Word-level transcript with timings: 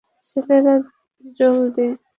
ছেলেরা, 0.23 0.75
জলদি। 1.39 1.87